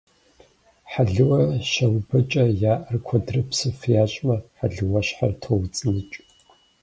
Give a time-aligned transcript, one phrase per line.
[0.91, 6.15] Хьэлыуэр щаубэкӀэ я Ӏэр куэдрэ псыф ящӀмэ, хьэлыуащхьэр тоуцӀы-ныкӀ.